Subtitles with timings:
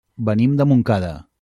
[0.29, 1.13] Venim de Montcada.